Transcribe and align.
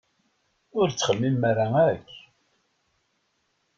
Ur 0.79 0.87
ttxemmimen 0.89 1.43
ara 1.49 1.65
akk! 1.93 2.09